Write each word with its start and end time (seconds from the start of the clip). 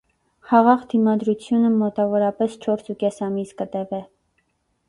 Խաղաղ 0.51 0.85
դիմադրութիւնը 0.93 1.71
մօտաւորապէս 1.75 2.57
չորս 2.65 2.91
ու 2.95 2.99
կէս 3.05 3.23
ամիս 3.29 3.55
կը 3.61 3.73
տեւէ։ 3.77 4.01